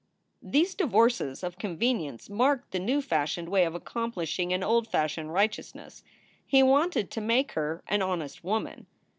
These 0.41 0.73
divorces 0.73 1.43
of 1.43 1.59
convenience 1.59 2.27
marked 2.27 2.71
the 2.71 2.79
new 2.79 3.03
fashioned 3.03 3.49
way 3.49 3.65
of 3.65 3.75
accomplishing 3.75 4.51
an 4.51 4.63
old 4.63 4.87
fashioned 4.87 5.31
righteousness. 5.31 6.03
He 6.47 6.63
wanted 6.63 7.11
to 7.11 7.21
make 7.21 7.51
her 7.51 7.83
"an 7.87 8.01
honest 8.01 8.43
woman." 8.43 8.87